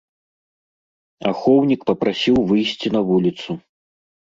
[1.33, 3.51] Ахоўнік папрасіў выйсці на вуліцу.